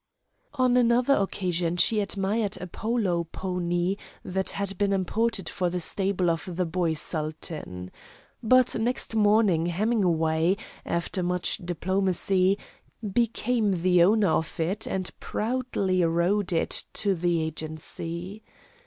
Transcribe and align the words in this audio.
On 0.55 0.77
another 0.77 1.13
occasion 1.15 1.77
she 1.77 1.99
admired 1.99 2.57
a 2.59 2.65
polo 2.65 3.25
pony 3.25 3.97
that 4.25 4.49
had 4.49 4.75
been 4.79 4.93
imported 4.93 5.47
for 5.47 5.69
the 5.69 5.79
stable 5.79 6.31
of 6.31 6.55
the 6.55 6.65
boy 6.65 6.93
Sultan. 6.93 7.91
But 8.41 8.73
next 8.73 9.15
morning 9.15 9.67
Hemingway, 9.67 10.57
after 10.87 11.21
much 11.21 11.57
diplomacy, 11.63 12.57
became 13.13 13.83
the 13.83 14.01
owner 14.01 14.29
of 14.31 14.59
it 14.59 14.87
and 14.87 15.11
proudly 15.19 16.03
rode 16.03 16.51
it 16.51 16.85
to 16.93 17.13
the 17.13 17.39
agency. 17.43 18.41